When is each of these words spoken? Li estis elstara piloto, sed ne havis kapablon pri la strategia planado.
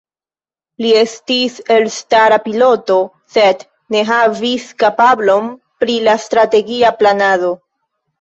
Li 0.83 0.91
estis 0.99 1.57
elstara 1.73 2.39
piloto, 2.45 2.95
sed 3.33 3.61
ne 3.95 4.01
havis 4.07 4.65
kapablon 4.85 5.51
pri 5.85 5.99
la 6.09 6.17
strategia 6.25 6.91
planado. 7.03 7.53